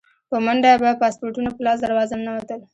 په 0.29 0.35
منډه 0.45 0.71
به 0.81 0.91
پاسپورټونه 1.01 1.49
په 1.53 1.61
لاس 1.65 1.77
دروازه 1.81 2.13
ننوتل. 2.17 2.59